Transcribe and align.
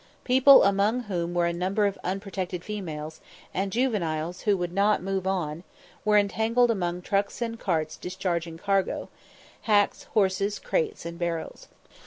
People, 0.23 0.63
among 0.63 1.01
whom 1.01 1.35
were 1.35 1.45
a 1.45 1.53
number 1.53 1.85
of 1.85 1.95
"unprotected 2.03 2.63
females," 2.63 3.21
and 3.53 3.71
juveniles 3.71 4.41
who 4.41 4.57
would 4.57 4.73
not 4.73 5.03
move 5.03 5.27
on, 5.27 5.63
were 6.03 6.17
entangled 6.17 6.71
among 6.71 7.03
trucks 7.03 7.39
and 7.39 7.59
carts 7.59 7.97
discharging 7.97 8.57
cargo 8.57 9.09
hacks, 9.61 10.05
horses, 10.05 10.57
crates, 10.57 11.05
and 11.05 11.19
barrels. 11.19 11.67